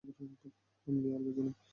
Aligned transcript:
কামলি 0.87 1.07
আর 1.15 1.21
বেঁচে 1.25 1.41
নেই। 1.45 1.55